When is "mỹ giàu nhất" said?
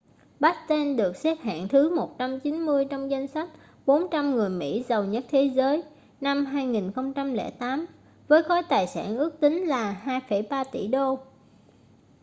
4.49-5.25